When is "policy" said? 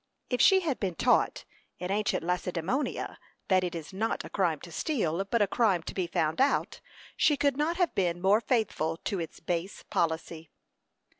9.91-10.49